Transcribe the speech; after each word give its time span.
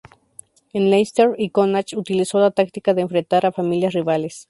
En 0.73 0.89
Leinster 0.89 1.35
y 1.37 1.51
Connacht 1.51 1.93
utilizó 1.93 2.39
la 2.39 2.49
táctica 2.49 2.95
de 2.95 3.03
enfrentar 3.03 3.45
a 3.45 3.51
familias 3.51 3.93
rivales. 3.93 4.39